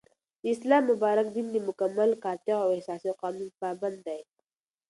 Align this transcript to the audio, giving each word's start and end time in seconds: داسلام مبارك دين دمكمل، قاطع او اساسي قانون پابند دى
داسلام 0.43 0.83
مبارك 0.91 1.27
دين 1.35 1.47
دمكمل، 1.55 2.11
قاطع 2.23 2.57
او 2.65 2.69
اساسي 2.79 3.11
قانون 3.21 3.49
پابند 3.59 3.97
دى 4.05 4.19